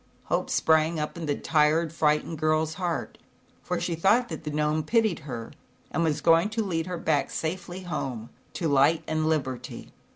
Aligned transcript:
Hope 0.23 0.49
sprang 0.49 0.99
up 0.99 1.15
in 1.15 1.27
the 1.27 1.35
tired 1.35 1.93
fright 1.93 2.25
ened 2.25 2.37
girl's 2.37 2.73
heart, 2.73 3.19
for 3.61 3.79
she 3.79 3.93
thought 3.93 4.29
that 4.29 4.43
the 4.45 4.49
Gnome 4.49 4.81
pitied 4.81 5.19
her, 5.29 5.51
and 5.91 6.03
was 6.03 6.21
going 6.21 6.49
to 6.57 6.63
lead 6.63 6.87
her 6.87 6.97
back 6.97 7.29
safely 7.29 7.81
home, 7.81 8.31
to 8.53 8.67
light 8.67 9.03
and 9.07 9.27
liberty. 9.29 9.93